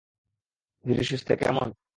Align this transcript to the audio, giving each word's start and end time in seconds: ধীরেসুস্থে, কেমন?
ধীরেসুস্থে, 0.85 1.33
কেমন? 1.35 1.67